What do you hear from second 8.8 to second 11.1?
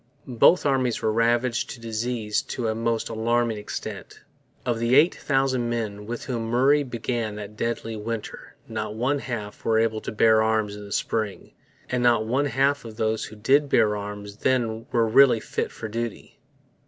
one half were able to bear arms in the